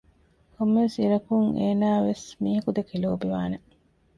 ކޮންމެވެސް 0.55 0.97
އިރަކުން 1.01 1.49
އޭނާވެސް 1.59 2.25
މީހަކު 2.41 2.69
ދެކެ 2.77 2.95
ލޯބިވާނެ 3.03 3.57